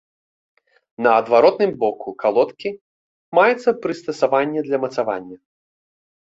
На 1.07 1.11
адваротным 1.23 1.71
боку 1.83 2.09
калодкі 2.23 2.69
маецца 3.41 3.69
прыстасаванне 3.85 4.65
для 4.71 4.77
мацавання. 4.87 5.37